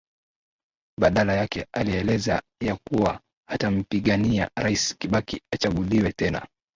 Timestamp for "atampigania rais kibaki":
3.49-5.41